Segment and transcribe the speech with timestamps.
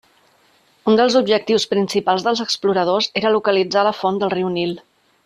[0.91, 4.75] Un dels objectius principals dels exploradors era localitzar la font del riu Nil.